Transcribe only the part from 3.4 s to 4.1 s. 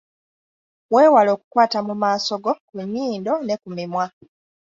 ne ku mimwa.